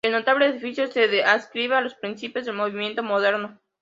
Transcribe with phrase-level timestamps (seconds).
[0.03, 3.61] El notable edificio se adscribe a los principios del Movimiento Moderno.